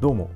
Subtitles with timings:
[0.00, 0.30] どうも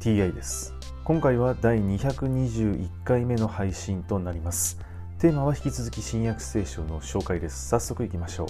[0.00, 0.74] TI です。
[1.04, 4.80] 今回は第221回目の配信となります。
[5.20, 7.68] テーマは引き続き新約聖書の紹介です。
[7.68, 8.48] 早速いきましょう。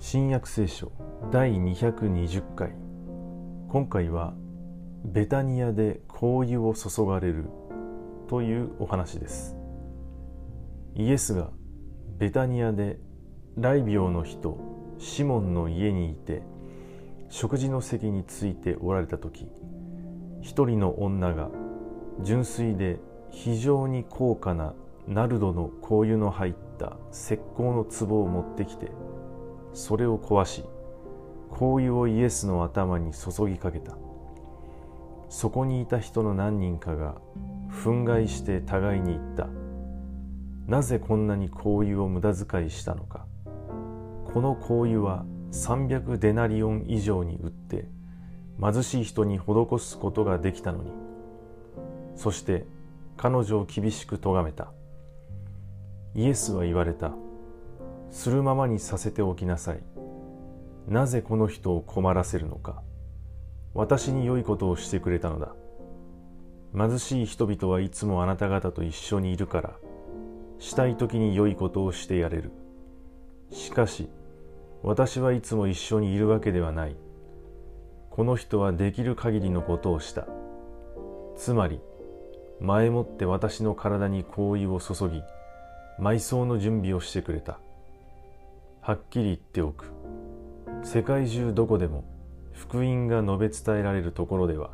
[0.00, 0.90] 新約聖書
[1.30, 2.72] 第220回。
[3.68, 4.32] 今回は
[5.04, 7.50] ベタニアで香油を注がれる
[8.26, 9.57] というお話です。
[10.94, 11.50] イエスが
[12.18, 12.98] ベタニアで
[13.56, 14.58] ライビオの人
[14.98, 16.42] シモンの家にいて
[17.28, 19.48] 食事の席についておられた時
[20.42, 21.50] 一人の女が
[22.22, 22.98] 純粋で
[23.30, 24.74] 非常に高価な
[25.06, 28.90] ナルドの香油の入った石膏の壺を持ってきて
[29.72, 30.64] それを壊し
[31.50, 33.96] 香油をイエスの頭に注ぎかけた。
[35.28, 37.16] そこにいた人の何人かが
[37.70, 39.48] 憤慨して互いに言った。
[40.68, 43.24] なぜこんなに香油を無駄遣いしたのか。
[44.26, 47.88] この香油は300デナリオン以上に売って
[48.60, 50.92] 貧しい人に施すことができたのに。
[52.16, 52.66] そして
[53.16, 54.70] 彼女を厳しく咎めた。
[56.14, 57.12] イエスは言われた。
[58.10, 59.82] するままにさせておきなさい。
[60.86, 62.82] なぜこの人を困らせるのか。
[63.72, 65.54] 私に良いことをしてくれたのだ。
[66.76, 69.70] 貧しい人々はいつもあなた方と一緒にいるから。
[70.58, 72.50] したい時に良いことをしてやれる。
[73.50, 74.08] しかし
[74.82, 76.96] 私はいつも一緒にいるわけではない。
[78.10, 80.26] この人はできる限りのことをした。
[81.36, 81.80] つまり
[82.60, 85.22] 前もって私の体に香油を注ぎ
[86.00, 87.60] 埋葬の準備をしてくれた。
[88.80, 89.92] はっきり言っておく。
[90.82, 92.04] 世界中どこでも
[92.52, 94.70] 福音が述べ伝えられるところでは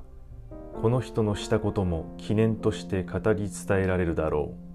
[0.80, 4.73] この人のしたことも記念として語り伝えられるだろう。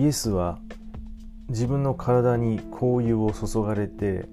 [0.00, 0.58] イエスは
[1.50, 4.26] 自分の体に香油を注がれて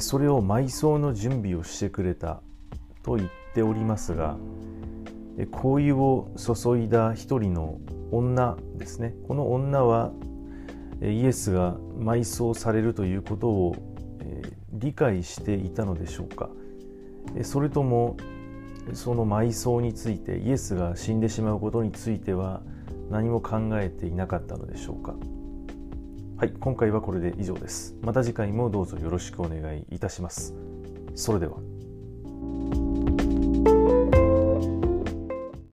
[0.00, 2.42] それを埋葬の準備をしてくれた
[3.04, 4.36] と言っておりますが
[5.52, 7.78] 香油を注いだ一人の
[8.10, 9.14] 女ですね。
[9.28, 10.10] この女は
[11.00, 13.76] イエスが埋葬されるということを
[14.72, 16.50] 理解していたのでしょうか。
[17.42, 18.16] それとも
[18.94, 22.62] その埋葬についてイエスが死んでしまうことについては
[23.10, 25.14] 何も考えていなかったのでしょうか。
[26.36, 27.96] はい今回はこれで以上です。
[28.02, 30.54] また次回もどうぞよろしくお願いいたします。
[31.14, 31.58] それでは。